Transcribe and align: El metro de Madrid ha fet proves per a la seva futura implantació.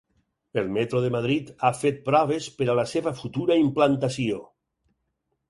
El 0.59 0.69
metro 0.77 1.01
de 1.03 1.11
Madrid 1.15 1.51
ha 1.61 1.71
fet 1.81 1.99
proves 2.07 2.47
per 2.63 2.69
a 2.73 2.77
la 2.81 2.87
seva 2.93 3.15
futura 3.21 3.59
implantació. 3.67 4.43